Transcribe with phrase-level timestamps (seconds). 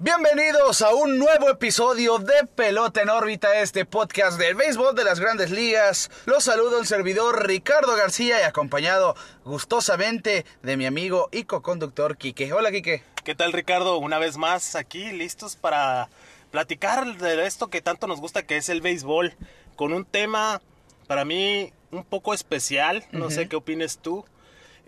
[0.00, 5.18] Bienvenidos a un nuevo episodio de Pelota en órbita, este podcast del béisbol de las
[5.18, 6.08] grandes ligas.
[6.24, 12.52] Los saludo un servidor Ricardo García y acompañado gustosamente de mi amigo y co-conductor Quique.
[12.52, 13.02] Hola Quique.
[13.24, 13.98] ¿Qué tal Ricardo?
[13.98, 16.08] Una vez más aquí listos para
[16.52, 19.34] platicar de esto que tanto nos gusta que es el béisbol
[19.74, 20.62] con un tema
[21.08, 24.24] para mí un poco especial, no sé qué opines tú.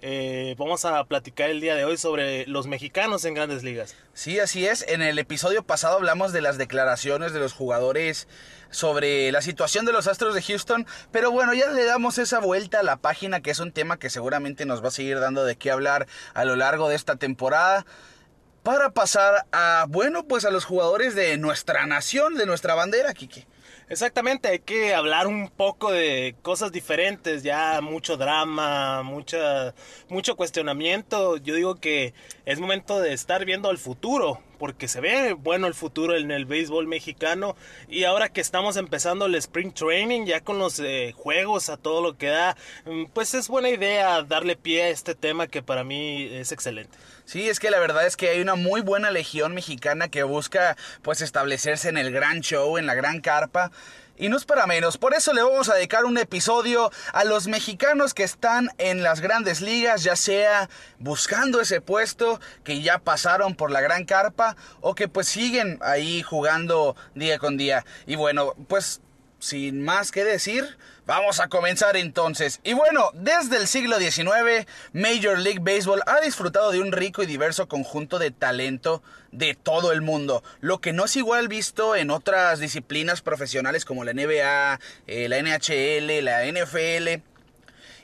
[0.03, 3.95] Eh, vamos a platicar el día de hoy sobre los mexicanos en grandes ligas.
[4.15, 4.85] Sí, así es.
[4.89, 8.27] En el episodio pasado hablamos de las declaraciones de los jugadores
[8.71, 12.81] sobre la situación de los Astros de Houston, pero bueno, ya le damos esa vuelta
[12.81, 15.57] a la página, que es un tema que seguramente nos va a seguir dando de
[15.57, 17.85] qué hablar a lo largo de esta temporada.
[18.63, 23.47] Para pasar a, bueno, pues a los jugadores de nuestra nación, de nuestra bandera, Kike.
[23.91, 29.75] Exactamente, hay que hablar un poco de cosas diferentes, ya mucho drama, mucha,
[30.09, 31.37] mucho cuestionamiento.
[31.39, 32.15] Yo digo que
[32.47, 36.45] es momento de estar viendo el futuro, porque se ve bueno el futuro en el
[36.45, 37.57] béisbol mexicano
[37.89, 42.03] y ahora que estamos empezando el spring training ya con los eh, juegos a todo
[42.03, 45.83] lo que da, mm, pues es buena idea darle pie a este tema que para
[45.83, 46.99] mí es excelente.
[47.25, 50.77] Sí, es que la verdad es que hay una muy buena legión mexicana que busca
[51.01, 53.71] pues establecerse en el gran show, en la gran carpa.
[54.21, 57.47] Y no es para menos, por eso le vamos a dedicar un episodio a los
[57.47, 60.69] mexicanos que están en las grandes ligas, ya sea
[60.99, 66.21] buscando ese puesto, que ya pasaron por la gran carpa o que pues siguen ahí
[66.21, 67.87] jugando día con día.
[68.07, 69.01] Y bueno, pues
[69.39, 70.77] sin más que decir,
[71.11, 72.61] vamos a comenzar entonces.
[72.63, 77.27] Y bueno, desde el siglo XIX, Major League Baseball ha disfrutado de un rico y
[77.27, 79.03] diverso conjunto de talento
[79.33, 84.05] de todo el mundo, lo que no es igual visto en otras disciplinas profesionales como
[84.05, 87.23] la NBA, eh, la NHL, la NFL.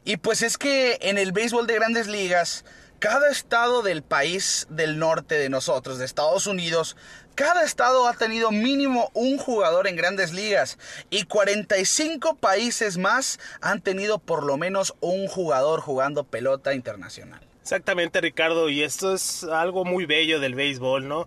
[0.05, 2.65] Y pues es que en el béisbol de grandes ligas,
[2.99, 6.97] cada estado del país del norte de nosotros, de Estados Unidos,
[7.35, 10.79] cada estado ha tenido mínimo un jugador en grandes ligas
[11.11, 17.41] y 45 países más han tenido por lo menos un jugador jugando pelota internacional.
[17.61, 21.27] Exactamente, Ricardo, y esto es algo muy bello del béisbol, ¿no?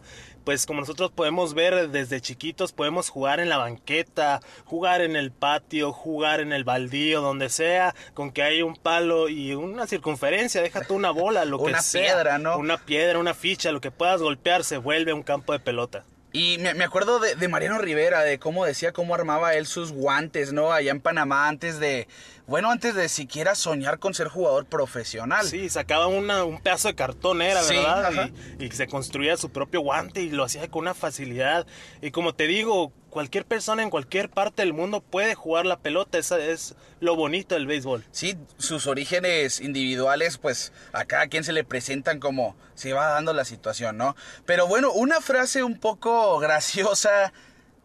[0.50, 5.30] Pues como nosotros podemos ver desde chiquitos, podemos jugar en la banqueta, jugar en el
[5.30, 10.64] patio, jugar en el baldío, donde sea, con que haya un palo y una circunferencia,
[10.64, 12.02] déjate una bola, lo que sea.
[12.02, 12.58] Una piedra, ¿no?
[12.58, 16.04] Una piedra, una ficha, lo que puedas golpear se vuelve un campo de pelota.
[16.32, 20.52] Y me, acuerdo de, de, Mariano Rivera, de cómo decía, cómo armaba él sus guantes,
[20.52, 20.72] ¿no?
[20.72, 22.08] Allá en Panamá, antes de,
[22.50, 25.46] bueno, antes de siquiera soñar con ser jugador profesional.
[25.46, 28.32] Sí, sacaba una, un pedazo de cartón, era, ¿verdad?
[28.60, 31.68] Y, y, se construía su propio guante y lo hacía con una facilidad.
[32.02, 36.18] Y como te digo, cualquier persona en cualquier parte del mundo puede jugar la pelota.
[36.18, 38.04] Esa es lo bonito del béisbol.
[38.12, 43.34] Sí, sus orígenes individuales, pues a cada quien se le presentan como se va dando
[43.34, 44.16] la situación, ¿no?
[44.46, 47.32] Pero bueno, una frase un poco graciosa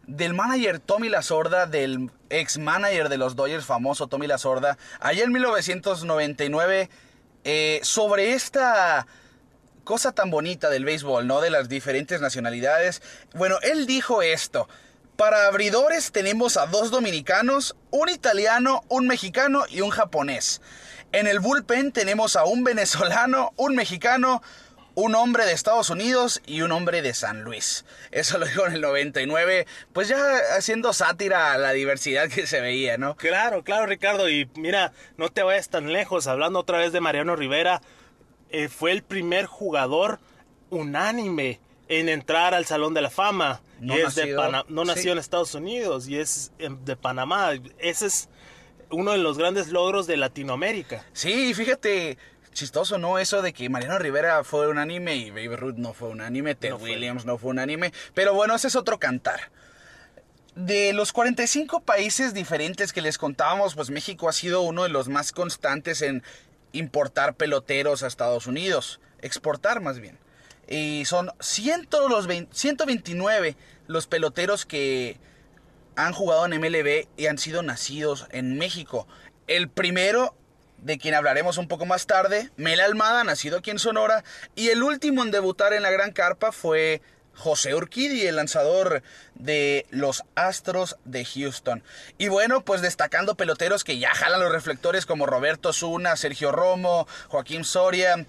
[0.07, 4.77] del manager Tommy La Sorda, del ex manager de los Dodgers famoso Tommy La Sorda,
[4.99, 6.89] allá en 1999,
[7.43, 9.07] eh, sobre esta
[9.83, 11.41] cosa tan bonita del béisbol, ¿no?
[11.41, 13.01] De las diferentes nacionalidades.
[13.33, 14.67] Bueno, él dijo esto.
[15.15, 20.61] Para abridores tenemos a dos dominicanos, un italiano, un mexicano y un japonés.
[21.13, 24.41] En el bullpen tenemos a un venezolano, un mexicano,
[24.95, 27.85] un hombre de Estados Unidos y un hombre de San Luis.
[28.11, 30.17] Eso lo dijo en el 99, pues ya
[30.57, 33.15] haciendo sátira a la diversidad que se veía, ¿no?
[33.15, 34.29] Claro, claro, Ricardo.
[34.29, 36.27] Y mira, no te vayas tan lejos.
[36.27, 37.81] Hablando otra vez de Mariano Rivera,
[38.49, 40.19] eh, fue el primer jugador
[40.69, 43.61] unánime en entrar al Salón de la Fama.
[43.79, 44.33] No, es de
[44.69, 47.51] no nació en Estados Unidos y es de Panamá.
[47.77, 48.29] Ese es
[48.89, 51.05] uno de los grandes logros de Latinoamérica.
[51.13, 52.17] Sí, fíjate,
[52.55, 53.19] chistoso, ¿no?
[53.19, 56.55] Eso de que Mariano Rivera fue un anime y Baby Ruth no fue un anime,
[56.55, 57.93] Ted Williams no fue un anime.
[58.15, 59.51] Pero bueno, ese es otro cantar.
[60.55, 65.09] De los 45 países diferentes que les contábamos, pues México ha sido uno de los
[65.09, 66.23] más constantes en
[66.71, 68.99] importar peloteros a Estados Unidos.
[69.21, 70.17] Exportar más bien.
[70.67, 75.19] Y son los 129 los peloteros que
[75.95, 79.07] han jugado en MLB y han sido nacidos en México.
[79.47, 80.35] El primero
[80.85, 84.23] de quien hablaremos un poco más tarde, Mel Almada, nacido aquí en Sonora,
[84.53, 87.01] y el último en debutar en la Gran Carpa fue
[87.33, 89.01] José Urquidi, el lanzador
[89.33, 91.83] de los Astros de Houston.
[92.19, 97.07] Y bueno, pues destacando peloteros que ya jalan los reflectores como Roberto Zuna, Sergio Romo,
[97.29, 98.23] Joaquín Soria.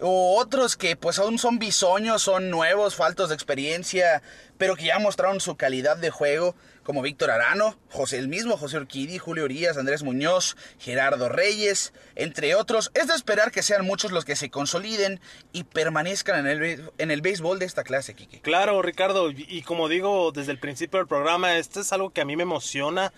[0.00, 4.22] o otros que pues aún son bisoños, son nuevos, faltos de experiencia,
[4.56, 8.78] pero que ya mostraron su calidad de juego, como Víctor Arano, José el mismo, José
[8.78, 12.90] Urquidi, Julio Urias, Andrés Muñoz, Gerardo Reyes, entre otros.
[12.94, 15.20] Es de esperar que sean muchos los que se consoliden
[15.52, 18.40] y permanezcan en el, en el béisbol de esta clase, Kike.
[18.40, 22.24] Claro, Ricardo, y como digo desde el principio del programa, esto es algo que a
[22.24, 23.12] mí me emociona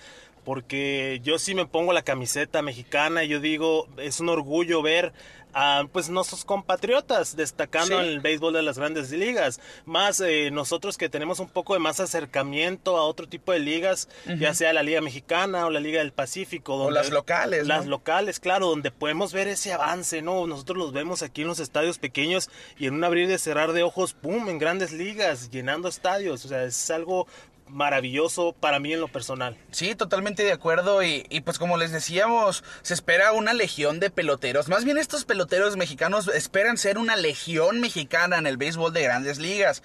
[0.44, 5.12] porque yo sí me pongo la camiseta mexicana y yo digo, es un orgullo ver
[5.54, 10.96] a pues nuestros compatriotas destacando en el béisbol de las grandes ligas, más eh, nosotros
[10.96, 14.08] que tenemos un poco de más acercamiento a otro tipo de ligas,
[14.38, 16.74] ya sea la Liga Mexicana o la Liga del Pacífico.
[16.76, 17.66] o las locales.
[17.66, 20.46] Las locales, claro, donde podemos ver ese avance, ¿no?
[20.46, 23.82] Nosotros los vemos aquí en los estadios pequeños y en un abrir y cerrar de
[23.82, 27.26] ojos, ¡pum!, en grandes ligas, llenando estadios, o sea, es algo
[27.66, 29.56] maravilloso para mí en lo personal.
[29.70, 34.68] Sí, totalmente de acuerdo y, pues como les decíamos, se espera una legión de peloteros.
[34.68, 39.38] Más bien estos peloteros mexicanos esperan ser una legión mexicana en el béisbol de grandes
[39.38, 39.82] ligas.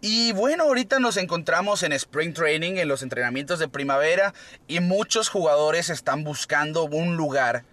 [0.00, 4.34] Y bueno, ahorita nos encontramos en Spring Training, en los entrenamientos de primavera,
[4.68, 7.64] y muchos jugadores están buscando un lugar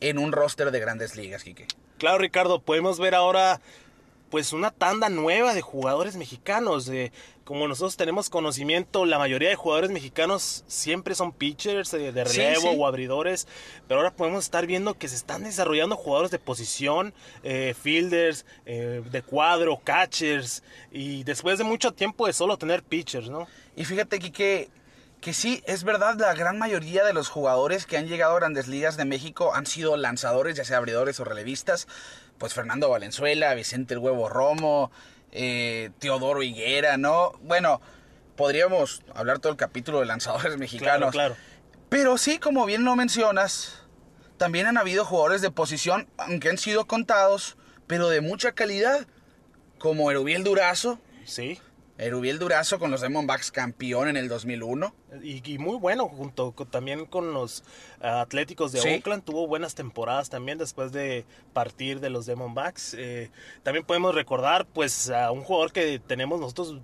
[0.00, 1.66] en un roster de grandes ligas, Quique.
[1.98, 3.60] Claro, Ricardo, podemos ver ahora
[4.32, 6.86] pues una tanda nueva de jugadores mexicanos.
[6.86, 7.12] de
[7.44, 12.70] como nosotros tenemos conocimiento, la mayoría de jugadores mexicanos siempre son pitchers eh, de relevo
[12.70, 13.46] o abridores,
[13.86, 17.12] pero ahora podemos estar viendo que se están desarrollando jugadores de posición,
[17.42, 23.28] eh, fielders, eh, de cuadro, catchers, y después de mucho tiempo de solo tener pitchers,
[23.28, 23.46] ¿no?
[23.76, 24.70] Y fíjate aquí que,
[25.20, 28.66] que sí, es verdad, la gran mayoría de los jugadores que han llegado a grandes
[28.66, 31.86] ligas de México han sido lanzadores, ya sea abridores o relevistas,
[32.42, 34.90] pues Fernando Valenzuela, Vicente el Huevo Romo,
[35.30, 37.30] eh, Teodoro Higuera, ¿no?
[37.42, 37.80] Bueno,
[38.34, 41.12] podríamos hablar todo el capítulo de lanzadores mexicanos.
[41.12, 41.36] Claro, claro.
[41.88, 43.84] Pero sí, como bien lo mencionas,
[44.38, 47.56] también han habido jugadores de posición, aunque han sido contados,
[47.86, 49.06] pero de mucha calidad,
[49.78, 50.98] como Erubiel Durazo.
[51.24, 51.60] Sí.
[51.98, 54.94] Erubiel Durazo con los Diamondbacks campeón en el 2001.
[55.22, 57.64] Y, muy bueno, junto también con los
[58.00, 62.94] Atléticos de Oakland, tuvo buenas temporadas también después de partir de los Diamondbacks.
[62.94, 63.30] Eh,
[63.62, 66.80] también podemos recordar pues a un jugador que tenemos nosotros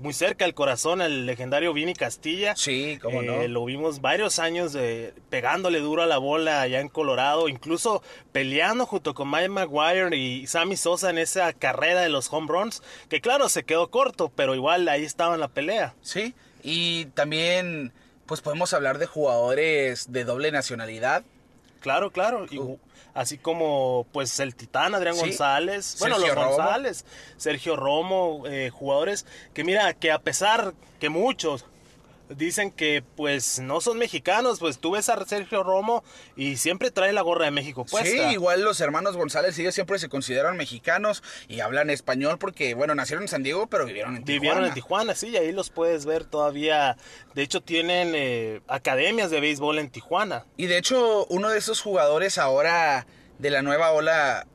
[0.00, 2.56] muy cerca del corazón el legendario Vini Castilla.
[2.56, 3.42] Sí, cómo no.
[3.42, 8.02] Eh, lo vimos varios años de, pegándole duro a la bola allá en Colorado, incluso
[8.32, 12.82] peleando junto con Mike Maguire y Sammy Sosa en esa carrera de los home runs,
[13.08, 15.94] que claro, se quedó corto, pero igual ahí estaba en la pelea.
[16.02, 17.92] Sí, y también
[18.26, 21.24] pues podemos hablar de jugadores de doble nacionalidad.
[21.80, 22.46] Claro, claro.
[22.50, 22.60] Y,
[23.14, 27.04] así como pues el titán Adrián González, bueno, los González,
[27.36, 31.64] Sergio Romo, eh, jugadores que mira, que a pesar que muchos
[32.36, 36.04] dicen que pues no son mexicanos, pues tú ves a Sergio Romo
[36.36, 38.08] y siempre trae la gorra de México puesta.
[38.08, 42.94] Sí, igual los hermanos González ellos siempre se consideran mexicanos y hablan español porque, bueno,
[42.94, 44.40] nacieron en San Diego pero vivieron en Tijuana.
[44.40, 46.96] Vivieron en Tijuana, sí, y ahí los puedes ver todavía.
[47.34, 50.46] De hecho tienen eh, academias de béisbol en Tijuana.
[50.56, 53.06] Y de hecho uno de esos jugadores ahora
[53.38, 54.46] de la nueva ola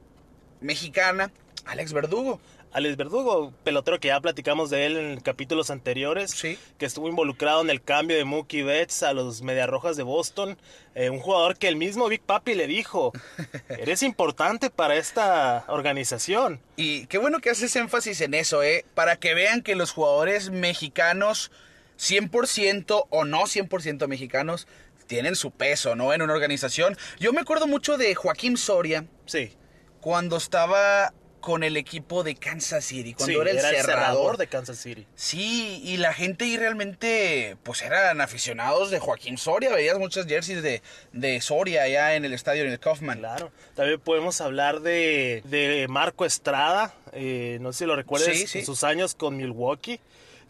[0.61, 1.31] mexicana,
[1.65, 2.39] Alex Verdugo.
[2.75, 7.69] Alex Verdugo, pelotero que ya platicamos de él en capítulos anteriores, que estuvo involucrado en
[7.69, 10.57] el cambio de Mookie Betts a los Mediarrojas de Boston,
[10.93, 13.13] eh, un jugador que el mismo Big Papi le dijo,
[13.69, 16.59] eres importante para esta organización.
[16.75, 18.83] Y qué bueno que haces énfasis en eso, ¿eh?
[18.93, 21.51] Para que vean que los jugadores mexicanos,
[21.97, 24.67] 100% o no 100% mexicanos,
[25.07, 26.11] tienen su peso, ¿no?
[26.11, 26.97] En una organización.
[27.21, 29.05] Yo me acuerdo mucho de Joaquín Soria.
[29.27, 29.53] Sí.
[30.01, 31.13] Cuando estaba
[31.45, 34.37] con el equipo de Kansas City, cuando era, el, cerrador.
[34.37, 35.05] de Kansas City.
[35.13, 40.63] Sí, y la gente ahí realmente, pues eran aficionados de Joaquín Soria, veías muchas jerseys
[40.63, 40.81] de,
[41.13, 43.19] de Soria allá en el estadio en el Kaufman.
[43.19, 48.65] Claro, también podemos hablar de, de Marco Estrada, eh, no sé si lo recuerdas, en
[48.65, 49.99] sus años con Milwaukee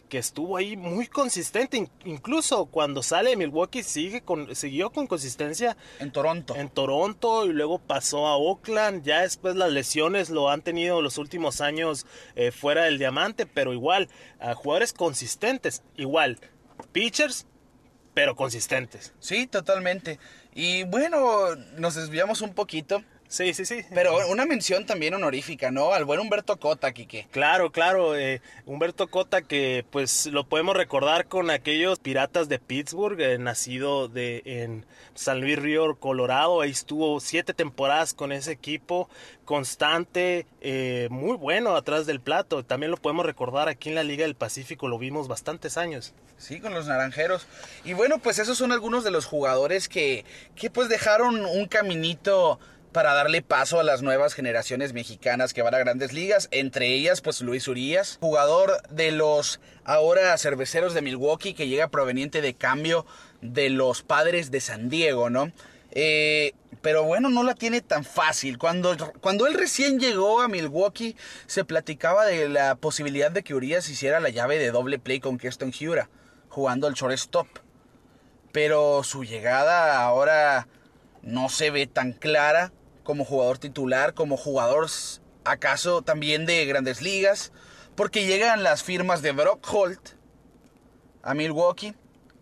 [0.08, 5.76] que estuvo ahí muy consistente, incluso cuando sale de Milwaukee sigue con, siguió con consistencia
[5.98, 6.54] en Toronto.
[6.56, 11.18] En Toronto y luego pasó a Oakland, ya después las lesiones lo han tenido los
[11.18, 14.08] últimos años eh, fuera del diamante, pero igual,
[14.38, 16.38] a jugadores consistentes, igual,
[16.92, 17.46] pitchers,
[18.14, 19.12] pero consistentes.
[19.18, 20.18] Sí, totalmente.
[20.54, 23.84] Y bueno, nos desviamos un poquito Sí, sí, sí.
[23.92, 25.92] Pero una mención también honorífica, ¿no?
[25.92, 27.26] Al buen Humberto Cota, Quique.
[27.30, 28.16] Claro, claro.
[28.16, 34.08] Eh, Humberto Cota que pues lo podemos recordar con aquellos piratas de Pittsburgh, eh, nacido
[34.08, 36.60] de, en San Luis Río, Colorado.
[36.60, 39.08] Ahí estuvo siete temporadas con ese equipo,
[39.44, 42.64] constante, eh, muy bueno atrás del plato.
[42.64, 46.14] También lo podemos recordar aquí en la Liga del Pacífico, lo vimos bastantes años.
[46.38, 47.46] Sí, con los naranjeros.
[47.84, 52.60] Y bueno, pues esos son algunos de los jugadores que, que pues dejaron un caminito
[52.92, 57.20] para darle paso a las nuevas generaciones mexicanas que van a grandes ligas, entre ellas
[57.20, 63.06] pues Luis Urias, jugador de los ahora cerveceros de Milwaukee que llega proveniente de cambio
[63.42, 65.52] de los padres de San Diego, ¿no?
[65.92, 66.52] Eh,
[66.82, 68.58] pero bueno, no la tiene tan fácil.
[68.58, 71.16] Cuando, cuando él recién llegó a Milwaukee,
[71.46, 75.38] se platicaba de la posibilidad de que Urias hiciera la llave de doble play con
[75.38, 76.08] Keston Hura,
[76.48, 77.48] jugando el shortstop.
[78.52, 80.68] Pero su llegada ahora
[81.26, 84.86] no se ve tan clara como jugador titular, como jugador
[85.44, 87.52] acaso también de grandes ligas,
[87.96, 90.10] porque llegan las firmas de Brock Holt
[91.22, 91.94] a Milwaukee,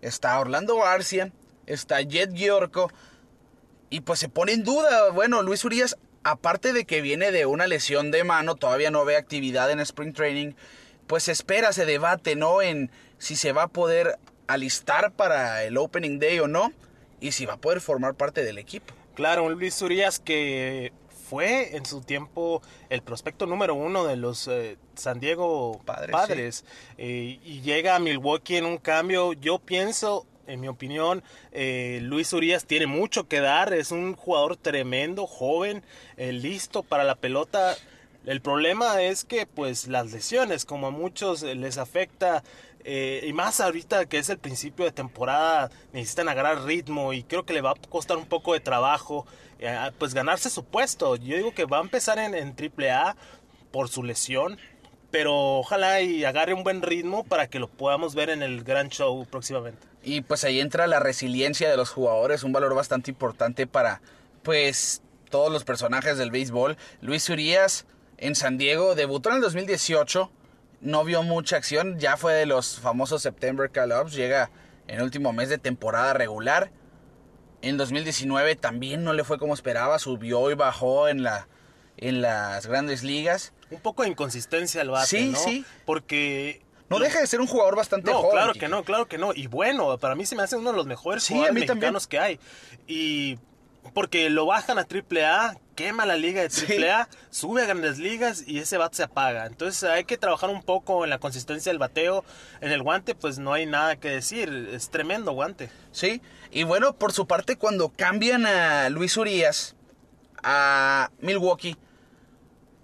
[0.02, 1.32] está Orlando Garcia,
[1.66, 2.92] está Jet Giorco,
[3.88, 7.66] y pues se pone en duda, bueno, Luis Urias, aparte de que viene de una
[7.66, 10.52] lesión de mano, todavía no ve actividad en Spring Training,
[11.06, 12.60] pues espera, se debate, ¿no?
[12.60, 16.72] En si se va a poder alistar para el Opening Day o no,
[17.20, 18.94] y si va a poder formar parte del equipo.
[19.14, 20.92] Claro, un Luis Urias que
[21.24, 26.64] fue en su tiempo el prospecto número uno de los eh, San Diego Padres,
[26.98, 29.32] eh, y llega a Milwaukee en un cambio.
[29.32, 33.72] Yo pienso, en mi opinión, eh, Luis Urias tiene mucho que dar.
[33.72, 35.82] Es un jugador tremendo, joven,
[36.16, 37.76] listo para la pelota.
[38.26, 42.42] El problema es que pues las lesiones, como a muchos les afecta
[42.84, 47.44] eh, y más ahorita que es el principio de temporada, necesitan agarrar ritmo y creo
[47.44, 49.26] que le va a costar un poco de trabajo
[49.58, 51.16] eh, pues ganarse su puesto.
[51.16, 53.16] Yo digo que va a empezar en, en AAA
[53.72, 54.58] por su lesión,
[55.10, 58.90] pero ojalá y agarre un buen ritmo para que lo podamos ver en el gran
[58.90, 59.86] show próximamente.
[60.02, 64.02] Y pues ahí entra la resiliencia de los jugadores, un valor bastante importante para
[64.42, 65.00] pues
[65.30, 66.76] todos los personajes del béisbol.
[67.00, 67.86] Luis Urias
[68.18, 70.30] en San Diego debutó en el 2018
[70.80, 74.50] no vio mucha acción, ya fue de los famosos September Call-Ups, llega
[74.86, 76.70] en el último mes de temporada regular.
[77.62, 81.48] En 2019 también no le fue como esperaba, subió y bajó en, la,
[81.96, 83.52] en las grandes ligas.
[83.70, 87.76] Un poco de inconsistencia al bate, sí, Sí, Porque no deja de ser un jugador
[87.76, 88.32] bastante no, joven.
[88.32, 89.32] Claro que no, claro que no.
[89.34, 92.40] Y bueno, para mí se me hace uno de los mejores jugadores mexicanos que hay.
[92.86, 93.38] Y
[93.92, 98.58] porque lo bajan a AAA, quema la liga de AAA, sube a grandes ligas y
[98.58, 99.46] ese bat se apaga.
[99.46, 102.24] Entonces hay que trabajar un poco en la consistencia del bateo.
[102.60, 104.70] En el guante, pues no hay nada que decir.
[104.72, 105.70] Es tremendo guante.
[105.92, 109.76] Sí, y bueno, por su parte, cuando cambian a Luis Urias
[110.42, 111.76] a Milwaukee,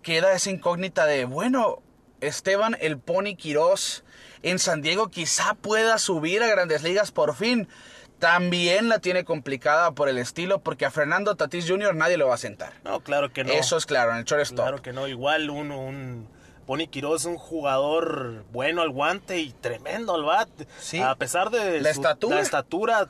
[0.03, 1.83] queda esa incógnita de, bueno,
[2.21, 4.05] Esteban el Pony Quirós
[4.43, 7.69] en San Diego quizá pueda subir a grandes ligas por fin
[8.21, 11.97] también la tiene complicada por el estilo, porque a Fernando Tatis Jr.
[11.97, 12.75] nadie lo va a sentar.
[12.85, 13.53] No, claro que no.
[13.53, 14.65] Eso es claro, en el shortstop.
[14.65, 16.29] Claro que no, igual un, un
[16.67, 20.49] Pony Quiroz un jugador bueno al guante y tremendo al bat.
[20.79, 21.01] Sí.
[21.01, 22.37] A pesar de la estatura.
[22.37, 23.09] La estatura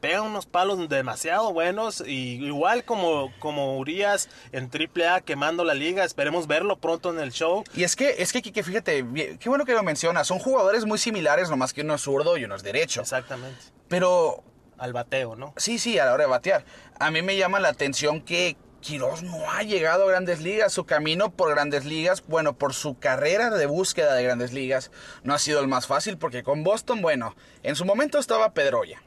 [0.00, 6.04] pega unos palos demasiado buenos y igual como, como Urias en AAA quemando la liga,
[6.04, 7.64] esperemos verlo pronto en el show.
[7.74, 9.04] Y es que, es que, que fíjate,
[9.38, 12.44] qué bueno que lo mencionas, son jugadores muy similares, nomás que uno es zurdo y
[12.44, 13.00] uno es derecho.
[13.02, 13.60] Exactamente.
[13.88, 14.42] Pero...
[14.78, 15.54] Al bateo, ¿no?
[15.56, 16.64] Sí, sí, a la hora de batear.
[17.00, 20.72] A mí me llama la atención que Quiroz no ha llegado a grandes ligas.
[20.72, 24.90] Su camino por grandes ligas, bueno, por su carrera de búsqueda de grandes ligas,
[25.24, 29.02] no ha sido el más fácil porque con Boston, bueno, en su momento estaba Pedroya.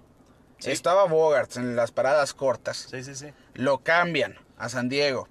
[0.66, 2.88] Estaba Bogarts en las paradas cortas.
[2.90, 3.28] Sí, sí, sí.
[3.54, 5.28] Lo cambian a San Diego.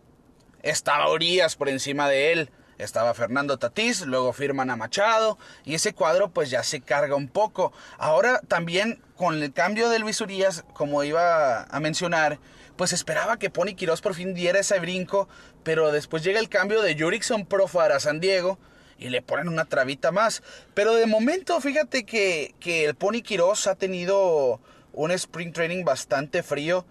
[0.62, 2.50] Estaba Urias por encima de él
[2.84, 7.28] estaba Fernando Tatís, luego firman a Machado y ese cuadro pues ya se carga un
[7.28, 7.72] poco.
[7.98, 12.38] Ahora también con el cambio de Luis Urias, como iba a mencionar,
[12.76, 15.28] pues esperaba que Pony Quirós por fin diera ese brinco,
[15.62, 18.58] pero después llega el cambio de Jurickson Profar a San Diego
[18.98, 20.42] y le ponen una trabita más.
[20.74, 24.60] Pero de momento, fíjate que, que el Pony Quirós ha tenido
[24.92, 26.84] un spring training bastante frío.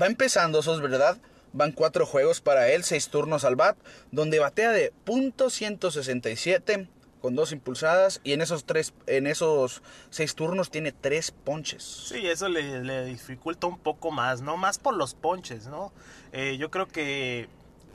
[0.00, 1.18] Va empezando, eso es verdad
[1.52, 3.76] Van cuatro juegos para él, seis turnos al bat,
[4.10, 6.88] donde batea de .167
[7.22, 11.82] con dos impulsadas y en esos tres, en esos seis turnos tiene tres ponches.
[11.82, 14.56] Sí, eso le, dificulta un poco más, ¿no?
[14.56, 15.92] Más por los ponches, ¿no?
[16.32, 17.48] Eh, yo creo que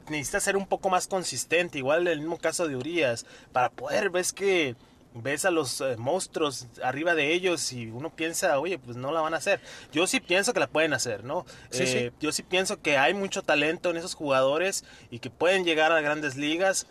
[0.10, 4.10] necesita ser un poco más consistente, igual en el mismo caso de Urias, para poder,
[4.10, 4.75] ves que
[5.15, 9.22] ves a los eh, monstruos arriba de ellos y uno piensa, oye, pues no la
[9.22, 9.62] van a hacer.
[9.91, 11.46] Yo sí pienso que la pueden hacer, ¿no?
[11.70, 11.98] Sí, sí.
[11.98, 15.91] Eh, yo sí pienso que hay mucho talento en esos jugadores y que pueden llegar
[15.91, 16.88] a grandes ligas.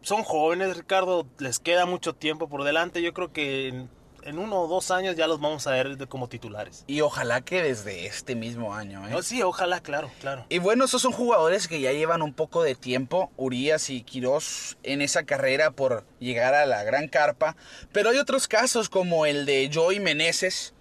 [0.00, 3.02] Son jóvenes, Ricardo, les queda mucho tiempo por delante.
[3.02, 3.86] Yo creo que
[4.24, 6.84] en uno o dos años ya los vamos a ver como titulares.
[6.86, 9.22] Y ojalá que desde este mismo año, ¿eh?
[9.22, 10.46] sí, ojalá, claro, claro.
[10.48, 14.78] Y bueno, esos son jugadores que ya llevan un poco de tiempo, Urias y Quirós,
[14.82, 17.56] en esa carrera por llegar a la gran carpa.
[17.92, 20.74] Pero hay otros casos como el de Joey Meneses,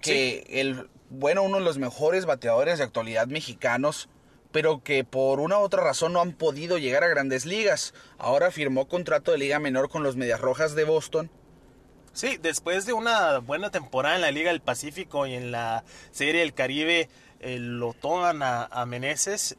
[0.00, 4.08] que el, bueno, uno de los mejores bateadores de actualidad mexicanos,
[4.52, 7.94] pero que por una u otra razón no han podido llegar a grandes ligas.
[8.18, 11.30] Ahora firmó contrato de liga menor con los Medias Rojas de Boston.
[12.16, 16.40] Sí, después de una buena temporada en la Liga del Pacífico y en la Serie
[16.40, 19.58] del Caribe, eh, lo toman a, a Meneses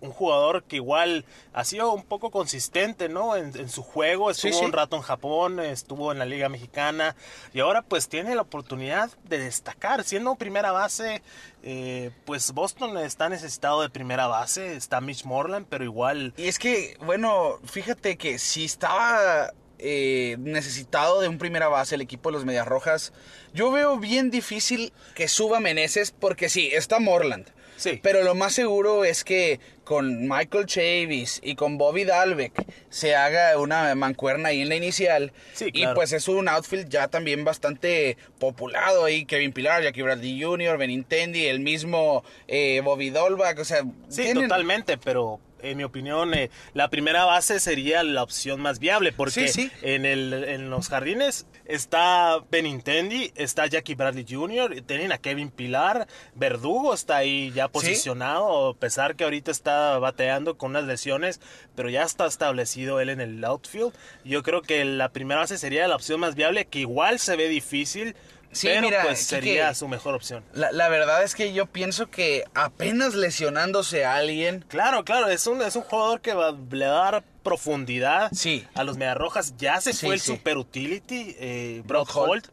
[0.00, 3.36] un jugador que igual ha sido un poco consistente, ¿no?
[3.36, 7.16] En, su juego, estuvo un rato en Japón, estuvo en la Liga Mexicana
[7.52, 11.22] y ahora pues tiene la oportunidad de destacar, siendo primera base,
[11.62, 16.32] eh, pues Boston está necesitado de primera base, está Mitch Morland, pero igual...
[16.36, 22.00] Y es que, bueno, fíjate que si estaba eh, necesitado de un primera base el
[22.00, 23.12] equipo de los Medias Rojas.
[23.54, 27.46] Yo veo bien difícil que suba Meneses porque sí, está Morland.
[27.76, 28.00] Sí.
[28.02, 32.52] Pero lo más seguro es que con Michael Chavis y con Bobby Dalbeck
[32.90, 35.32] se haga una mancuerna ahí en la inicial.
[35.54, 39.24] Sí, Y pues es un outfield ya también bastante populado ahí.
[39.24, 43.58] Kevin Pilar, Jackie Bradley Jr., Benintendi, el mismo eh, Bobby Dolbach.
[43.60, 48.60] O sea, sí, totalmente, pero en mi opinión, eh, la primera base sería la opción
[48.60, 49.50] más viable, porque
[49.82, 56.06] En, el, en los jardines está Benintendi, está Jackie Bradley Jr., tienen a Kevin Pilar,
[56.34, 61.40] Verdugo está ahí ya posicionado, a pesar que ahorita está bateando con unas lesiones,
[61.74, 63.92] pero ya está establecido él en el outfield.
[64.24, 67.48] Yo creo que la primera base sería la opción más viable, que igual se ve
[67.48, 68.14] difícil,
[68.52, 70.44] Sí, mira, pues sería su mejor opción.
[70.52, 74.64] La, verdad es que yo pienso que apenas lesionándose a alguien.
[74.68, 78.66] Claro, claro, es un, es un jugador que va, le va a dar profundidad sí.
[78.74, 79.54] a los Mediarrojas.
[79.58, 82.48] Ya se fue el super utility, eh, Brock Holt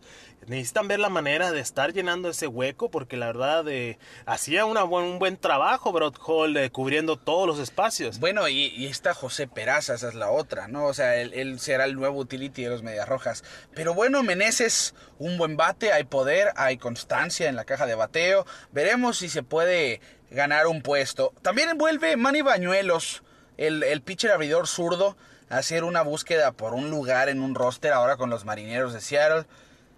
[0.48, 5.20] necesitan ver la manera de estar llenando ese hueco porque la verdad eh, hacía un
[5.20, 8.20] buen trabajo Brock Hall eh, cubriendo todos los espacios.
[8.20, 10.86] Bueno, y, está José Peraza, esa es la otra, ¿no?
[10.86, 13.44] O sea, él, será el nuevo utility de los Medias Rojas.
[13.74, 18.46] Pero bueno, Meneses, un buen bate, hay poder, hay constancia en la caja de bateo.
[18.72, 21.34] Veremos si se puede ganar un puesto.
[21.42, 23.24] También vuelve Manny Bañuelos,
[23.58, 25.18] el, el pitcher abridor zurdo,
[25.50, 29.02] a hacer una búsqueda por un lugar en un roster ahora con los Marineros de
[29.02, 29.46] Seattle.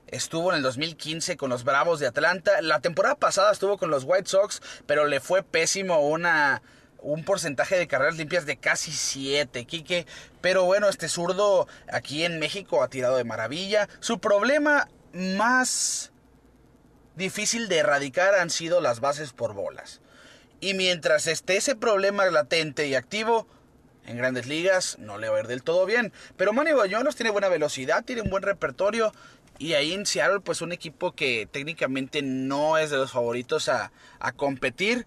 [0.08, 2.62] Estuvo en el 2015 con los Bravos de Atlanta.
[2.62, 6.62] La temporada pasada estuvo con los White Sox, pero le fue pésimo una,
[7.00, 10.08] un porcentaje de carreras limpias de casi 7, Quique.
[10.40, 13.90] Pero bueno, este zurdo aquí en México ha tirado de maravilla.
[14.00, 16.12] Su problema más
[17.16, 20.00] difícil de erradicar han sido las bases por bolas.
[20.62, 23.46] Y mientras esté ese problema latente y activo,
[24.08, 26.14] en grandes ligas no le va a ir del todo bien.
[26.38, 29.12] Pero Manny Bañuelos tiene buena velocidad, tiene un buen repertorio
[29.60, 33.92] y ahí en Seattle, pues un equipo que técnicamente no es de los favoritos a,
[34.36, 35.06] competir.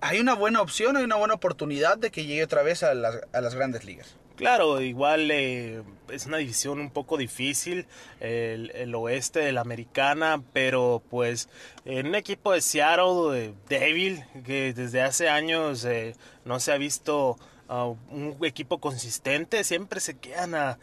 [0.00, 3.20] Hay una buena opción, hay una buena oportunidad de que llegue otra vez a las,
[3.32, 4.16] a las grandes ligas.
[4.38, 7.86] Claro, igual eh, es una división un poco difícil,
[8.20, 11.48] el, oeste de la americana, pero pues
[11.84, 16.78] en un equipo de Seattle eh, débil, que desde hace años eh, no se ha
[16.78, 17.36] visto
[17.68, 20.78] uh, un equipo consistente, siempre se quedan a,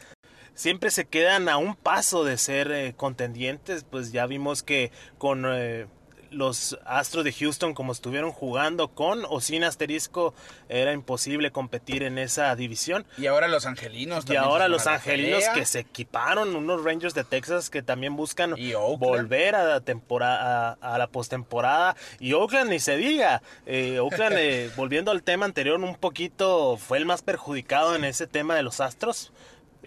[0.55, 5.45] siempre se quedan a un paso de ser eh, contendientes, pues ya vimos que con
[5.45, 5.85] eh,
[6.31, 10.33] los Astros de Houston como estuvieron jugando con o sin asterisco
[10.69, 13.05] era imposible competir en esa división.
[13.17, 14.25] Y ahora los Angelinos.
[14.29, 18.55] Y ahora los Angelinos que se equiparon, unos Rangers de Texas que también buscan
[18.97, 23.41] volver a la temporada a, la postemporada y Oakland ni se diga.
[23.65, 24.35] Eh, Oakland
[24.75, 28.79] volviendo al tema anterior un poquito fue el más perjudicado en ese tema de los
[28.81, 29.31] Astros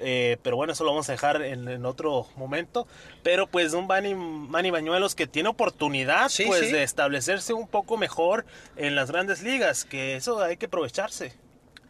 [0.00, 2.86] eh, pero bueno, eso lo vamos a dejar en, otro momento.
[3.22, 8.46] Pero pues un Manny, Manny Bañuelos que tiene oportunidad pues de establecerse un poco mejor
[8.76, 11.34] en las grandes ligas, que eso hay que aprovecharse.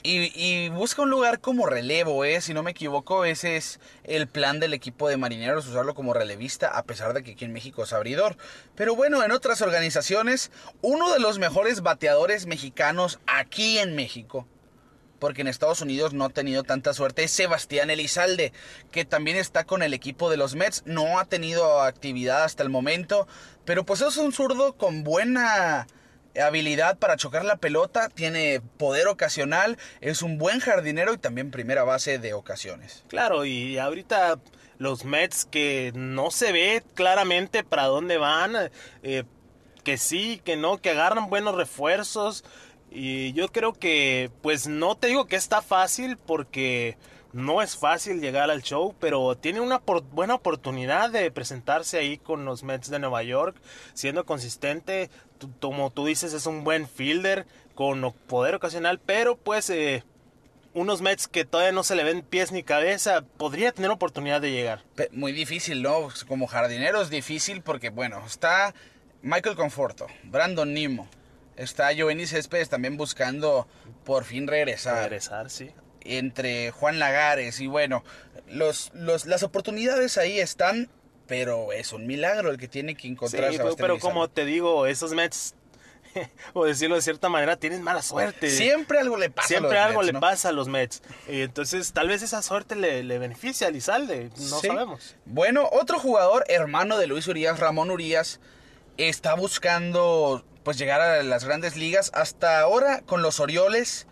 [0.04, 2.40] Y, busca un lugar como relevo, ¿eh?
[2.40, 6.68] si no me equivoco, ese es el plan del equipo de marineros, usarlo como relevista,
[6.68, 8.36] a pesar de que aquí en México es abridor.
[8.76, 14.46] Pero bueno, en otras organizaciones, uno de los mejores bateadores mexicanos aquí en México
[15.18, 18.52] porque en Estados Unidos no ha tenido tanta suerte, Sebastián Elizalde,
[18.90, 22.68] que también está con el equipo de los Mets, no ha tenido actividad hasta el
[22.68, 23.26] momento,
[23.64, 25.86] pero pues es un zurdo con buena
[26.40, 31.84] habilidad para chocar la pelota, tiene poder ocasional, es un buen jardinero y también primera
[31.84, 33.04] base de ocasiones.
[33.08, 34.38] Claro, y ahorita
[34.78, 38.70] los Mets que no se ve claramente para dónde van,
[39.02, 39.24] eh,
[39.84, 42.44] que sí, que no, que agarran buenos refuerzos,
[42.90, 46.96] y yo creo que, pues no te digo que está fácil porque
[47.32, 52.44] no es fácil llegar al show, pero tiene una buena oportunidad de presentarse ahí con
[52.44, 53.56] los Mets de Nueva York,
[53.94, 55.10] siendo consistente,
[55.60, 60.02] como tú dices, es un buen fielder con poder ocasional, pero pues eh,
[60.74, 64.50] unos Mets que todavía no se le ven pies ni cabeza, podría tener oportunidad de
[64.50, 64.84] llegar.
[65.12, 66.08] Muy difícil, ¿no?
[66.26, 68.74] Como jardinero es difícil porque, bueno, está
[69.22, 71.08] Michael Conforto, Brandon Nimo,
[71.58, 73.66] Está Giovanni Céspedes también buscando
[74.04, 75.02] por fin regresar.
[75.02, 75.70] Regresar, sí.
[76.02, 78.02] Entre Juan Lagares y bueno,
[78.48, 80.88] los, los, las oportunidades ahí están,
[81.26, 83.52] pero es un milagro el que tiene que encontrar.
[83.52, 85.54] Sí, pero como te digo, esos Mets,
[86.54, 88.48] o decirlo de cierta manera, tienen mala suerte.
[88.50, 91.02] Siempre algo le pasa a Siempre los algo Mets, le pasa a los Mets.
[91.28, 94.30] Y entonces, tal vez esa suerte le, le beneficia a Lizalde.
[94.38, 94.68] No Sí.
[94.68, 95.16] sabemos.
[95.26, 98.40] Bueno, otro jugador, hermano de Luis Urias, Ramón Urias,
[98.96, 102.10] está buscando pues llegar a las grandes ligas.
[102.12, 104.06] Hasta ahora con los Orioles,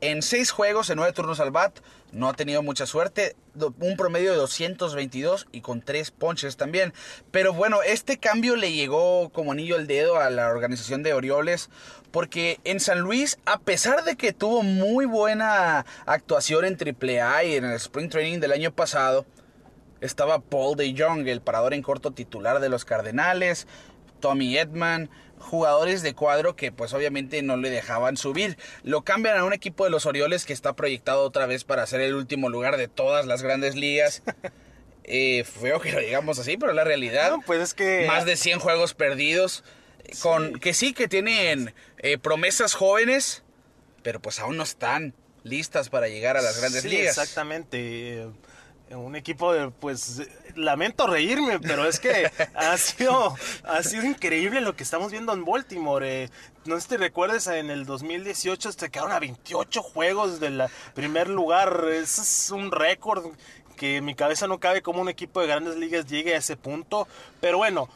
[0.00, 1.78] en seis juegos, en nueve turnos al bat,
[2.10, 3.36] no ha tenido mucha suerte.
[3.78, 6.94] Un promedio de 222 y con tres ponches también.
[7.30, 11.70] Pero bueno, este cambio le llegó como anillo al dedo a la organización de Orioles.
[12.10, 17.54] Porque en San Luis, a pesar de que tuvo muy buena actuación en AAA y
[17.54, 19.26] en el Spring Training del año pasado,
[20.00, 23.68] estaba Paul de Jong, el parador en corto titular de los Cardenales,
[24.20, 25.08] Tommy Edman,
[25.40, 28.56] jugadores de cuadro que pues obviamente no le dejaban subir.
[28.84, 32.00] Lo cambian a un equipo de los Orioles que está proyectado otra vez para ser
[32.02, 34.22] el último lugar de todas las grandes ligas.
[35.12, 37.30] Eh, feo que lo digamos así, pero la realidad.
[37.30, 38.04] No, pues es que...
[38.06, 39.64] Más de 100 juegos perdidos.
[40.22, 43.42] Con, que sí, que tienen eh, promesas jóvenes,
[44.04, 47.18] pero pues aún no están listas para llegar a las grandes Sí, ligas.
[47.18, 48.28] Exactamente.
[48.90, 50.22] Un equipo de, pues,
[50.56, 55.44] lamento reírme, pero es que ha sido, ha sido increíble lo que estamos viendo en
[55.44, 56.24] Baltimore.
[56.24, 56.30] eh.
[56.64, 61.28] no sé si te recuerdes, en el 2018 se quedaron a 28 juegos del primer
[61.28, 61.84] lugar.
[61.92, 63.26] Ese es un récord
[63.76, 66.56] que en mi cabeza no cabe cómo un equipo de grandes ligas llegue a ese
[66.56, 67.06] punto.
[67.40, 67.88] Pero bueno,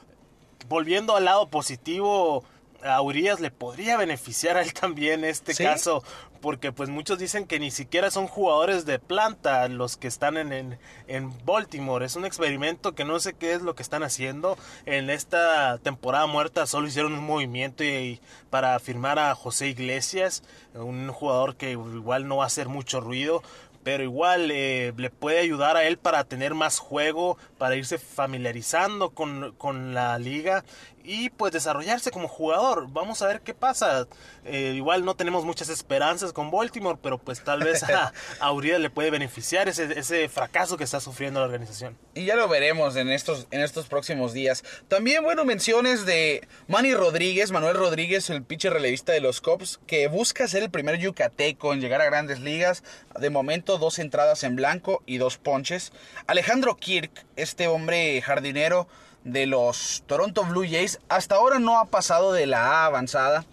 [0.69, 2.45] volviendo al lado positivo,
[2.85, 5.65] a Urias le podría beneficiar a él también este ¿Sí?
[5.65, 6.05] caso,
[6.45, 10.53] porque pues muchos dicen que ni siquiera son jugadores de planta los que están en,
[10.53, 12.05] en, en Baltimore.
[12.05, 14.59] Es un experimento que no sé qué es lo que están haciendo.
[14.85, 20.43] En esta temporada muerta solo hicieron un movimiento y, para firmar a José Iglesias,
[20.75, 23.43] un jugador que igual no va a hacer mucho ruido
[23.85, 29.11] pero igual eh, le puede ayudar a él para tener más juego, para irse familiarizando
[29.11, 30.65] con, con la liga
[31.05, 32.87] y pues desarrollarse como jugador.
[32.89, 34.09] Vamos a ver qué pasa.
[34.45, 38.89] Eh, igual no tenemos muchas esperanzas con Baltimore, pero pues tal vez a, a le
[38.89, 41.99] puede beneficiar ese, ese fracaso que está sufriendo la organización.
[42.15, 44.65] Y ya lo veremos en estos, en estos próximos días.
[44.89, 50.09] También, bueno, menciones de Manny Rodríguez, Manuel Rodríguez, el pitcher relevista de los Cubs, que
[50.09, 52.83] busca ser el primer yucateco en llegar a grandes ligas.
[53.21, 55.93] De momento, dos entradas en blanco y dos ponches.
[56.27, 58.89] Alejandro Kirk, este hombre jardinero
[59.25, 63.45] de los Toronto Blue Jays, hasta ahora no ha pasado de la A avanzada.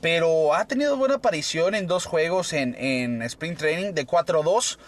[0.00, 4.78] Pero ha tenido buena aparición en dos juegos en, en Spring Training de 4-2.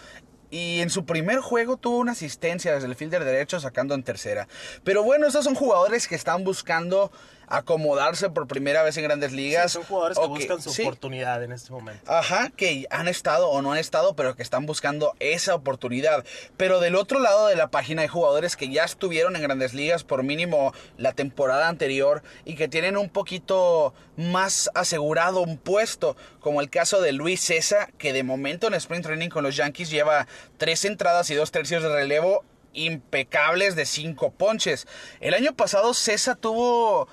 [0.51, 4.47] Y en su primer juego tuvo una asistencia desde el fielder derecho sacando en tercera.
[4.83, 7.11] Pero bueno, estos son jugadores que están buscando
[7.47, 9.71] acomodarse por primera vez en grandes ligas.
[9.71, 12.11] Sí, son jugadores que buscan su sí, oportunidad en este momento.
[12.11, 16.25] Ajá, que han estado o no han estado, pero que están buscando esa oportunidad.
[16.57, 20.03] Pero del otro lado de la página hay jugadores que ya estuvieron en grandes ligas
[20.03, 26.61] por mínimo la temporada anterior y que tienen un poquito más asegurado un puesto, como
[26.61, 30.27] el caso de Luis César, que de momento en Spring Training con los Yankees lleva
[30.57, 34.87] tres entradas y dos tercios de relevo impecables de cinco ponches.
[35.21, 37.07] El año pasado César tuvo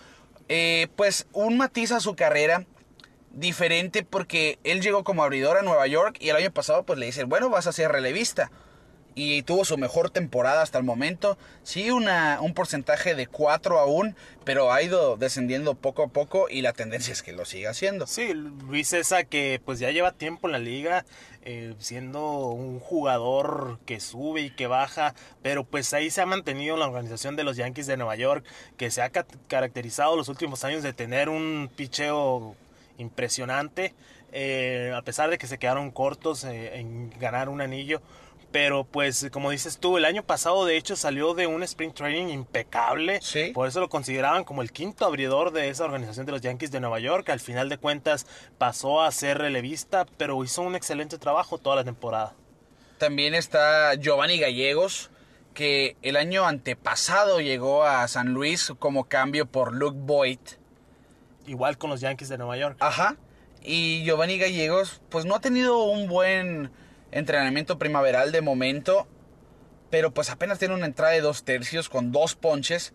[0.55, 2.67] eh, pues un matiz a su carrera
[3.31, 7.07] diferente porque él llegó como abridor a Nueva York y el año pasado pues le
[7.07, 8.51] dicen, bueno, vas a ser relevista.
[9.15, 11.37] Y tuvo su mejor temporada hasta el momento.
[11.65, 16.63] Sí, una, un porcentaje de 4 aún, pero ha ido descendiendo poco a poco y
[16.63, 18.07] la tendencia es que lo siga haciendo.
[18.07, 21.05] Sí, Luis César que pues ya lleva tiempo en la liga,
[21.45, 26.75] eh, siendo un jugador que sube y que baja, pero pues ahí se ha mantenido
[26.75, 28.47] en la organización de los Yankees de Nueva York,
[28.79, 32.57] que se ha ca- caracterizado los últimos años de tener un picheo
[32.97, 33.95] impresionante,
[34.33, 38.01] eh, a pesar de que se quedaron cortos eh, en ganar un anillo.
[38.53, 42.29] Pero pues como dices tú, el año pasado de hecho salió de un sprint training
[42.29, 43.21] impecable.
[43.23, 43.51] Sí.
[43.55, 46.81] Por eso lo consideraban como el quinto abridor de esa organización de los Yankees de
[46.81, 47.31] Nueva York.
[47.31, 48.27] Al final de cuentas
[48.59, 52.35] pasó a ser relevista, pero hizo un excelente trabajo toda la temporada.
[52.99, 55.11] También está Giovanni Gallegos,
[55.55, 60.39] que el año antepasado llegó a San Luis como cambio por Luke Boyd.
[61.47, 62.77] Igual con los Yankees de Nueva York.
[62.81, 63.17] Ajá.
[63.63, 66.71] Y Giovanni Gallegos, pues no ha tenido un buen
[67.13, 69.07] entrenamiento primaveral de momento,
[69.91, 72.93] pero pues apenas tiene una entrada de dos tercios con dos ponches,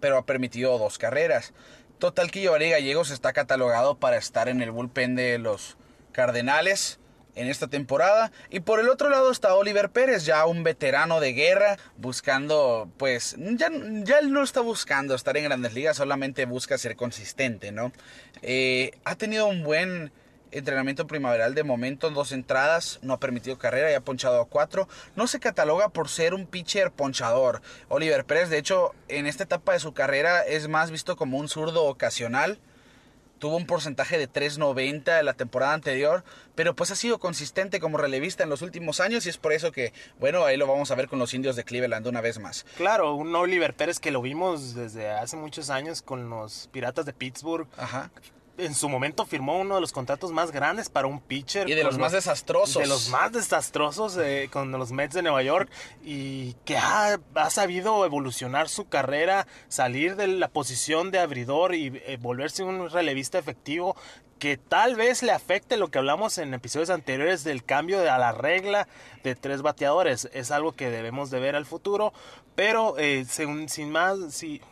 [0.00, 1.52] pero ha permitido dos carreras.
[1.98, 5.76] Total que Giovanni Gallegos está catalogado para estar en el bullpen de los
[6.12, 6.98] Cardenales.
[7.34, 8.32] en esta temporada.
[8.50, 13.36] Y por el otro lado está Oliver Pérez, ya un veterano de guerra, buscando, pues,
[13.38, 13.70] ya,
[14.02, 17.92] ya él no está buscando estar en grandes ligas, solamente busca ser consistente, ¿no?
[18.42, 20.12] Eh, ha tenido un buen
[20.52, 24.46] entrenamiento primaveral de momento en dos entradas, no ha permitido carrera y ha ponchado a
[24.46, 24.88] cuatro.
[25.16, 27.62] No se cataloga por ser un pitcher ponchador.
[27.88, 31.48] Oliver Pérez, de hecho, en esta etapa de su carrera es más visto como un
[31.48, 32.58] zurdo ocasional
[33.40, 36.22] tuvo un porcentaje de 3.90 en la temporada anterior,
[36.54, 39.72] pero pues ha sido consistente como relevista en los últimos años y es por eso
[39.72, 42.64] que, bueno, ahí lo vamos a ver con los indios de Cleveland una vez más.
[42.76, 47.14] Claro, un Oliver Pérez que lo vimos desde hace muchos años con los Piratas de
[47.14, 47.66] Pittsburgh.
[47.76, 48.10] Ajá
[48.64, 51.68] en su momento firmó uno de los contratos más grandes para un pitcher.
[51.68, 52.82] Y de los, más desastrosos.
[52.82, 55.70] De los más desastrosos eh, con los Mets de Nueva York.
[56.02, 57.18] Y que ha,
[57.50, 63.38] sabido evolucionar su carrera, salir de la posición de abridor y eh, volverse un relevista
[63.38, 63.96] efectivo
[64.38, 68.16] que tal vez le afecte lo que hablamos en episodios anteriores del cambio de, a
[68.16, 68.88] la regla
[69.22, 70.30] de tres bateadores.
[70.32, 72.14] Es algo que debemos de ver al futuro,
[72.54, 74.62] pero eh, sin más, si,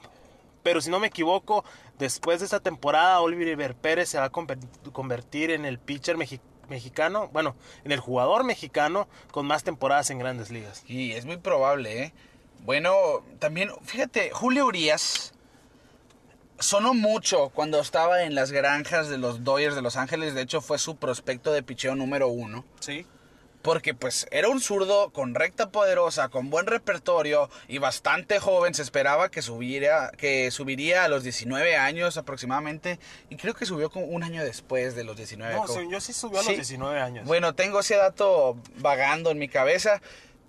[0.63, 1.65] pero si no me equivoco,
[1.99, 7.57] Después de esta temporada, Oliver Pérez se va a convertir en el pitcher mexicano, bueno,
[7.85, 10.85] en el jugador mexicano con más temporadas en grandes ligas.
[10.87, 12.13] Y es muy probable, ¿eh?
[12.65, 12.93] Bueno,
[13.39, 15.33] también, fíjate, Julio Urias
[16.59, 20.35] sonó mucho cuando estaba en las granjas de los Dodgers de Los Ángeles.
[20.35, 22.65] De hecho, fue su prospecto de picheo número uno.
[22.81, 23.07] Sí
[23.63, 28.75] porque pues era un zurdo con recta poderosa, con buen repertorio y bastante joven.
[28.75, 33.91] Se esperaba que subiera, que subiría a los 19 años aproximadamente y creo que subió
[33.91, 35.55] como un año después de los 19.
[35.55, 37.27] No, yo sí subió a los 19 años.
[37.27, 40.01] Bueno, tengo ese dato vagando en mi cabeza,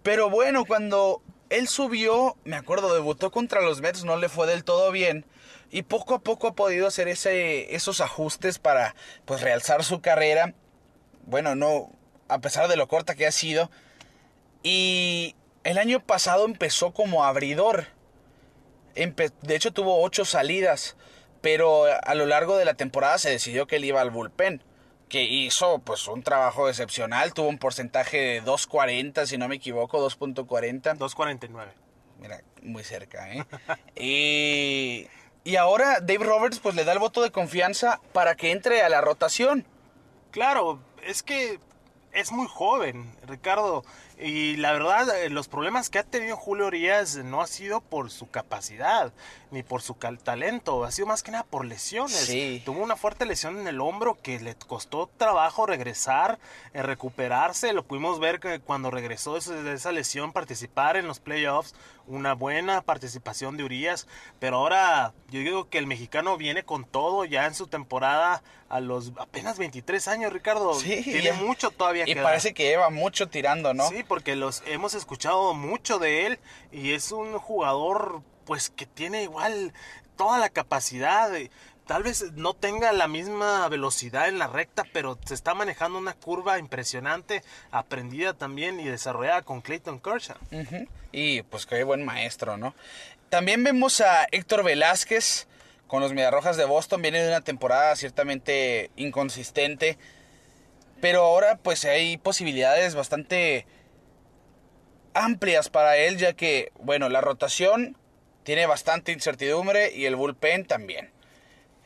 [0.04, 4.64] pero bueno, cuando él subió, me acuerdo, debutó contra los Mets, no le fue del
[4.64, 5.26] todo bien.
[5.72, 8.96] Y poco a poco ha podido hacer ese, esos ajustes para
[9.26, 10.54] pues realzar su carrera.
[11.26, 11.92] Bueno, no,
[12.30, 13.70] a pesar de lo corta que ha sido.
[14.64, 17.88] Y el año pasado empezó como abridor.
[18.96, 20.96] de hecho tuvo ocho salidas,
[21.42, 24.64] pero a lo largo de la temporada se decidió que él iba al bullpen.
[25.10, 30.08] Que hizo pues un trabajo excepcional, tuvo un porcentaje de 2.40, si no me equivoco,
[30.08, 30.98] 2.40.
[30.98, 31.66] 2.49.
[32.20, 33.44] Mira, muy cerca, ¿eh?
[33.96, 35.08] y,
[35.44, 38.90] y ahora Dave Roberts pues le da el voto de confianza para que entre a
[38.90, 39.66] la rotación.
[40.32, 41.60] Claro, es que
[42.14, 43.84] es muy joven, Ricardo.
[44.18, 48.12] Y la verdad, eh, los problemas que ha tenido Julio Urias no ha sido por
[48.12, 49.14] su capacidad
[49.52, 52.32] ni por su talento, ha sido más que nada por lesiones.
[52.64, 56.40] Tuvo una fuerte lesión en el hombro que le costó trabajo regresar,
[56.74, 57.74] eh, recuperarse.
[57.74, 61.74] Lo pudimos ver que cuando regresó de esa lesión, participar en los playoffs,
[62.08, 64.08] una buena participación de Urias.
[64.40, 68.80] Pero ahora yo digo que el mexicano viene con todo ya en su temporada a
[68.80, 70.76] los apenas 23 años, Ricardo.
[70.76, 73.88] Sí, tiene mucho todavía y parece que lleva mucho tirando, ¿no?
[73.90, 76.40] Sí, porque los hemos escuchado mucho de él
[76.72, 79.74] y es un jugador pues que tiene igual
[80.18, 81.30] toda la capacidad
[81.86, 86.16] tal vez no tenga la misma velocidad en la recta, pero se está manejando una
[86.16, 90.38] curva impresionante, aprendida también y desarrollada con Clayton Kershaw.
[91.12, 92.74] Y pues qué buen maestro, ¿no?
[93.30, 95.48] También vemos a Héctor Velázquez
[95.86, 100.00] con los Mediarrojas de Boston, viene de una temporada ciertamente inconsistente,
[101.02, 103.68] pero ahora pues hay posibilidades bastante
[105.14, 107.96] amplias para él, ya que, bueno, la rotación
[108.50, 111.12] tiene bastante incertidumbre y el bullpen también.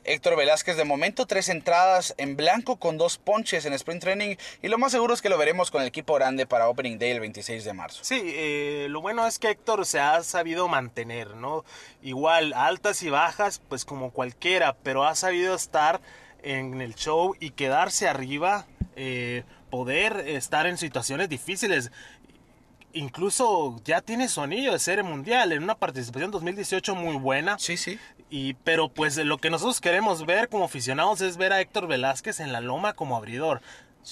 [0.05, 4.69] Héctor Velázquez de momento tres entradas en blanco con dos ponches en sprint training y
[4.69, 7.19] lo más seguro es que lo veremos con el equipo grande para Opening Day el
[7.19, 8.05] 26 de marzo.
[8.05, 11.65] Sí, eh, lo bueno es que Héctor se ha sabido mantener, ¿no?
[12.01, 15.99] Igual altas y bajas pues como cualquiera, pero ha sabido estar
[16.43, 21.91] en el show y quedarse arriba, eh, poder estar en situaciones difíciles
[22.93, 27.57] incluso ya tiene su anillo de serie mundial en una participación 2018 muy buena.
[27.59, 27.99] Sí, sí.
[28.29, 32.39] Y, pero pues lo que nosotros queremos ver como aficionados es ver a Héctor Velázquez
[32.39, 33.61] en la loma como abridor.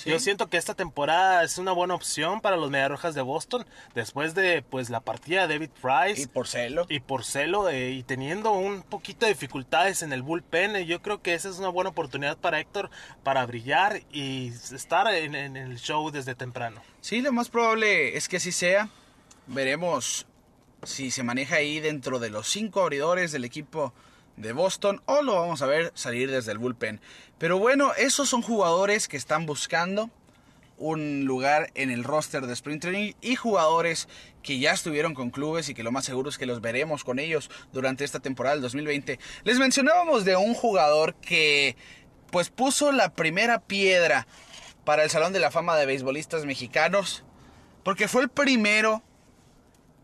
[0.06, 4.34] Yo siento que esta temporada es una buena opción para los Mediarrojas de Boston después
[4.34, 8.04] de pues la partida de David Price y por celo y por celo eh, y
[8.04, 11.69] teniendo un poquito de dificultades en el bullpen eh, yo creo que esa es una
[11.69, 12.89] buena oportunidad para Héctor
[13.23, 16.82] para brillar y estar en, en el show desde temprano.
[17.01, 18.89] Sí, lo más probable es que así sea.
[19.47, 20.25] Veremos
[20.84, 23.93] si se maneja ahí dentro de los cinco abridores del equipo
[24.38, 27.02] de Boston o lo vamos a ver salir desde el bullpen.
[27.38, 30.10] Pero bueno, esos son jugadores que están buscando
[30.82, 34.08] un lugar en el roster de Sprint Training y jugadores
[34.41, 37.20] que ya estuvieron con clubes y que lo más seguro es que los veremos con
[37.20, 39.20] ellos durante esta temporada del 2020.
[39.44, 41.78] Les mencionábamos de un jugador que
[42.32, 44.26] pues puso la primera piedra
[44.84, 47.24] para el Salón de la Fama de Beisbolistas Mexicanos,
[47.84, 49.04] porque fue el primero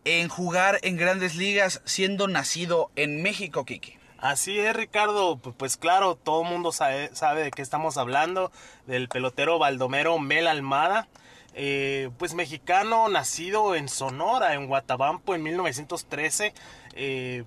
[0.06, 3.97] en jugar en grandes ligas siendo nacido en México, Kiki.
[4.19, 5.38] Así es, Ricardo.
[5.38, 8.51] Pues claro, todo el mundo sabe, de qué estamos hablando,
[8.88, 11.08] del pelotero Baldomero Mel Almada.
[11.53, 16.53] Eh, pues mexicano, nacido en Sonora, en Guatabampo, en 1913.
[16.93, 17.43] Eh,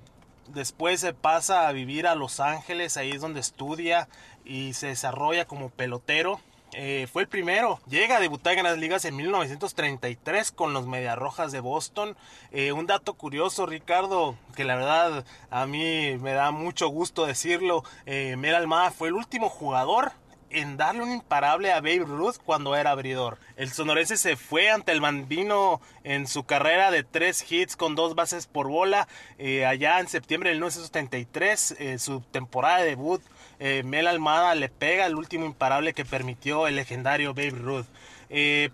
[0.49, 4.09] después se pasa a vivir a Los Ángeles, ahí es donde estudia
[4.45, 6.41] y se desarrolla como pelotero.
[6.75, 7.81] Eh, fue el primero.
[7.89, 12.17] Llega a debutar en las ligas en 1933 con los Mediarrojas de Boston.
[12.53, 17.85] Eh, un dato curioso, Ricardo, que la verdad a mí me da mucho gusto decirlo.
[18.07, 20.13] Eh, Mel Almada fue el último jugador
[20.51, 23.39] en darle un imparable a Babe Ruth cuando era abridor.
[23.57, 28.15] El sonorense se fue ante el Bambino en su carrera de tres hits con dos
[28.15, 33.23] bases por bola eh, allá en septiembre del 1973, eh, su temporada de debut.
[33.63, 37.87] Eh, Mel Almada le pega el último imparable que permitió el legendario Babe Ruth.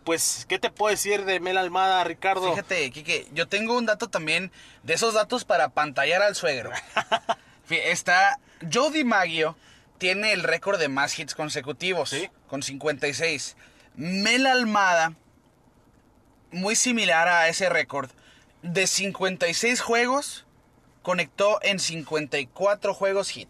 [0.05, 2.51] pues, ¿qué te puedo decir de Mel Almada, Ricardo?
[2.51, 4.53] Fíjate, Kike, yo tengo un dato también
[4.85, 6.71] de esos datos para pantallar al suegro.
[7.69, 8.39] Está
[8.73, 9.57] Jody Maggio,
[9.99, 12.31] tiene el récord de más hits consecutivos, ¿Sí?
[12.47, 13.57] con 56.
[13.97, 15.15] Mel Almada,
[16.53, 18.11] muy similar a ese récord,
[18.63, 20.47] de 56 juegos,
[21.03, 23.49] conectó en 54 juegos hit.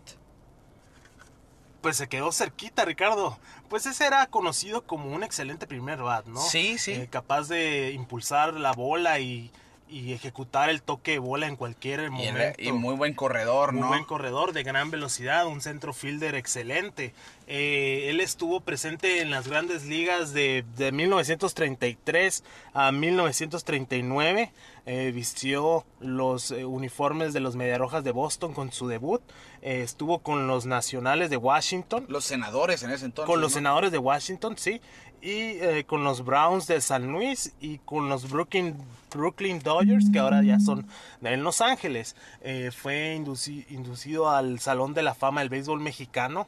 [1.87, 3.39] Pues se quedó cerquita, Ricardo.
[3.69, 6.41] Pues ese era conocido como un excelente primer bat, ¿no?
[6.41, 6.91] Sí, sí.
[6.91, 9.53] Eh, capaz de impulsar la bola y
[9.89, 12.61] y ejecutar el toque de bola en cualquier momento.
[12.61, 13.81] Y, muy buen corredor, ¿no?
[13.81, 17.15] Muy buen corredor de gran velocidad, un centro fielder excelente.
[17.47, 22.43] Eh, él estuvo presente en las grandes ligas de, de 1933
[22.75, 24.53] a 1939.
[24.89, 29.21] Eh, vistió los eh, uniformes de los Mediarrojas de Boston con su debut.
[29.67, 32.07] Estuvo con los Nacionales de Washington.
[32.09, 33.31] Los senadores en ese entonces.
[33.33, 34.81] Con los senadores de Washington, sí
[35.27, 38.77] y eh, con los Browns de San Luis y con los Brooklyn,
[39.11, 40.87] Brooklyn Dodgers que ahora ya son
[41.21, 42.15] en Los Ángeles.
[42.43, 46.47] Eh, fue inducido al Salón de la Fama del Béisbol Mexicano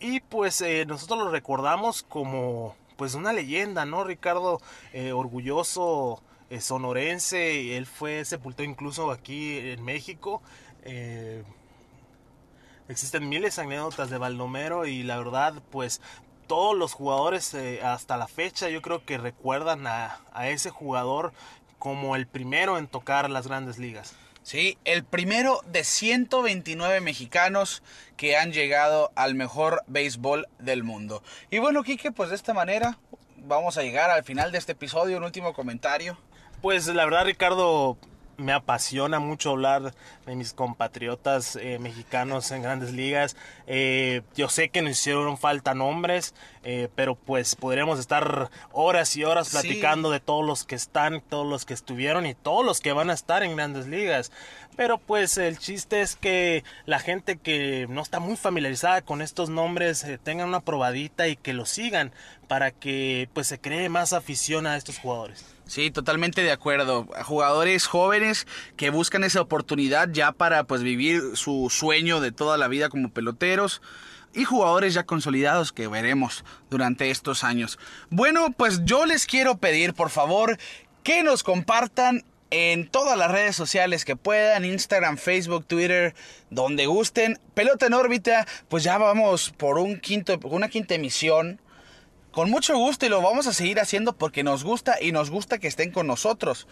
[0.00, 4.04] y pues eh, nosotros lo recordamos como pues una leyenda, ¿no?
[4.04, 4.60] Ricardo,
[5.14, 6.22] orgulloso
[6.58, 10.42] sonorense, él fue sepultado incluso aquí en México.
[12.90, 16.00] Existen miles de anécdotas de Baldomero y la verdad, pues
[16.48, 21.32] todos los jugadores eh, hasta la fecha yo creo que recuerdan a, ese jugador
[21.78, 24.16] como el primero en tocar las grandes ligas.
[24.42, 27.84] Sí, el primero de 129 mexicanos
[28.16, 31.22] que han llegado al mejor béisbol del mundo.
[31.48, 32.98] Y bueno, Quique, pues de esta manera
[33.36, 35.18] vamos a llegar al final de este episodio.
[35.18, 36.18] Un último comentario.
[36.60, 37.98] Pues la verdad, Ricardo,
[38.40, 39.94] me apasiona mucho hablar
[40.26, 43.36] de mis compatriotas eh, mexicanos en grandes ligas.
[43.66, 49.24] Eh, yo sé que nos hicieron falta nombres, eh, pero pues podríamos estar horas y
[49.24, 52.92] horas platicando de todos los que están, todos los que estuvieron y todos los que
[52.92, 54.32] van a estar en grandes ligas.
[54.76, 59.50] Pero pues el chiste es que la gente que no está muy familiarizada con estos
[59.50, 62.12] nombres tengan una probadita y que lo sigan
[62.48, 65.44] para que pues se cree más afición a estos jugadores.
[65.70, 67.06] Sí, totalmente de acuerdo.
[67.22, 72.66] Jugadores jóvenes que buscan esa oportunidad ya para pues vivir su sueño de toda la
[72.66, 73.80] vida como peloteros
[74.34, 77.78] y jugadores ya consolidados que veremos durante estos años.
[78.08, 80.58] Bueno, pues yo les quiero pedir por favor
[81.04, 86.16] que nos compartan en todas las redes sociales que puedan, Instagram, Facebook, Twitter,
[86.50, 87.38] donde gusten.
[87.54, 91.60] Pelota en órbita, pues ya vamos por un quinto, una quinta emisión
[92.30, 95.58] con mucho gusto y lo vamos a seguir haciendo porque nos gusta y nos gusta
[95.58, 96.66] que estén con nosotros.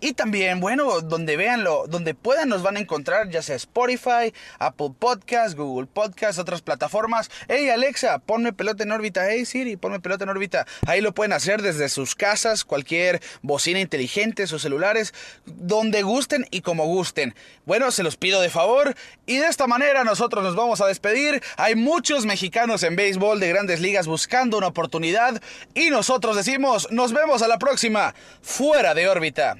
[0.00, 4.90] Y también, bueno, donde veanlo, donde puedan nos van a encontrar, ya sea Spotify, Apple
[4.98, 7.30] Podcast, Google Podcast, otras plataformas.
[7.48, 9.26] Hey Alexa, ponme pelota en órbita.
[9.26, 10.66] Hey Siri, ponme pelota en órbita.
[10.86, 15.14] Ahí lo pueden hacer desde sus casas, cualquier bocina inteligente, sus celulares,
[15.46, 17.34] donde gusten y como gusten.
[17.64, 18.94] Bueno, se los pido de favor.
[19.24, 21.42] Y de esta manera nosotros nos vamos a despedir.
[21.56, 25.40] Hay muchos mexicanos en béisbol de grandes ligas buscando una oportunidad.
[25.72, 29.56] Y nosotros decimos, nos vemos a la próxima, fuera de órbita.